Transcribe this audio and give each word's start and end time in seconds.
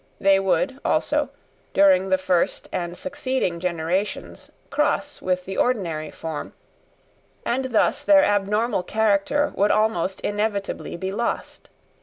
They 0.19 0.39
would, 0.39 0.79
also, 0.83 1.29
during 1.75 2.09
the 2.09 2.17
first 2.17 2.67
and 2.71 2.97
succeeding 2.97 3.59
generations 3.59 4.51
cross 4.71 5.21
with 5.21 5.45
the 5.45 5.57
ordinary 5.57 6.09
form, 6.09 6.53
and 7.45 7.65
thus 7.65 8.03
their 8.03 8.23
abnormal 8.23 8.81
character 8.81 9.51
would 9.53 9.69
almost 9.69 10.19
inevitably 10.21 10.97
be 10.97 11.11
lost. 11.11 11.69